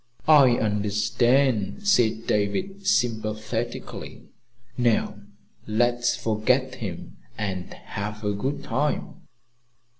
"I 0.27 0.57
understand," 0.57 1.87
said 1.87 2.25
David 2.25 2.87
sympathetically. 2.87 4.23
"Now 4.75 5.19
let's 5.67 6.15
forget 6.15 6.73
him 6.73 7.17
and 7.37 7.71
have 7.71 8.23
a 8.23 8.33
good 8.33 8.63
time." 8.63 9.17